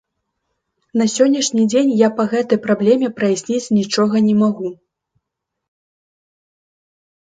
[1.01, 4.77] На сённяшні дзень я па гэтай праблеме праясніць нічога не магу.